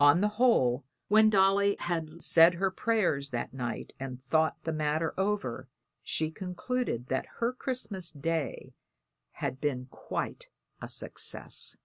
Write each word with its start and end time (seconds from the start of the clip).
On 0.00 0.22
the 0.22 0.26
whole, 0.42 0.82
when 1.06 1.30
Dolly 1.30 1.76
had 1.78 2.20
said 2.20 2.54
her 2.54 2.68
prayers 2.68 3.30
that 3.30 3.54
night 3.54 3.92
and 4.00 4.20
thought 4.26 4.56
the 4.64 4.72
matter 4.72 5.14
over, 5.16 5.68
she 6.02 6.32
concluded 6.32 7.06
that 7.06 7.26
her 7.38 7.52
Christmas 7.52 8.10
Day 8.10 8.74
had 9.34 9.60
been 9.60 9.86
quite 9.86 10.48
a 10.80 10.88
success. 10.88 11.76